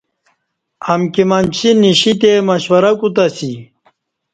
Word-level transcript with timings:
امکی 0.91 1.23
منچی 1.29 1.71
نشتے 1.81 2.31
مشورہ 2.47 2.91
کوتہ 2.99 3.25
اسی 3.31 3.51